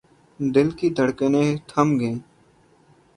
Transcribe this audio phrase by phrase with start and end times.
[0.39, 2.19] دل کی دھڑکنیں تھم گئیں۔